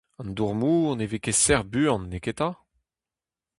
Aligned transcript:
An 0.19 0.29
dour-mor 0.37 0.87
ne 0.95 1.05
vez 1.11 1.21
ket 1.23 1.39
sec'h 1.43 1.67
buan, 1.71 2.01
n'eo 2.09 2.23
ket 2.25 2.37
'ta? 2.37 2.49